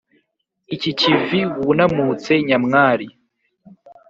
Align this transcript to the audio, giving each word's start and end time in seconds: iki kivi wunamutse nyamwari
iki 0.75 0.91
kivi 0.99 1.39
wunamutse 1.65 2.31
nyamwari 2.47 3.07